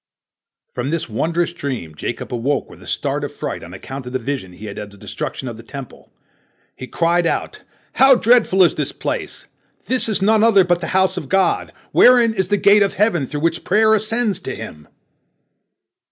From 0.73 0.89
this 0.89 1.07
wondrous 1.07 1.53
dream 1.53 1.93
Jacob 1.93 2.33
awoke 2.33 2.67
with 2.71 2.81
a 2.81 2.87
start 2.87 3.23
of 3.23 3.31
fright, 3.31 3.61
on 3.63 3.71
account 3.71 4.07
of 4.07 4.13
the 4.13 4.17
vision 4.17 4.53
he 4.53 4.65
had 4.65 4.77
had 4.77 4.85
of 4.85 4.91
the 4.93 4.97
destruction 4.97 5.47
of 5.47 5.57
the 5.57 5.61
Temple. 5.61 6.11
He 6.75 6.87
cried 6.87 7.27
out, 7.27 7.61
"How 7.93 8.15
dreadful 8.15 8.63
is 8.63 8.73
this 8.73 8.91
place! 8.93 9.45
this 9.85 10.09
is 10.09 10.19
none 10.19 10.43
other 10.43 10.63
but 10.63 10.81
the 10.81 10.87
house 10.97 11.17
of 11.17 11.29
God, 11.29 11.71
wherein 11.91 12.33
is 12.33 12.47
the 12.47 12.57
gate 12.57 12.81
of 12.81 12.95
heaven 12.95 13.27
through 13.27 13.41
which 13.41 13.63
prayer 13.63 13.93
ascends 13.93 14.39
to 14.39 14.55
Him." 14.55 14.87